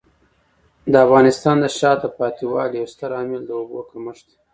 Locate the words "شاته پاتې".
1.77-2.43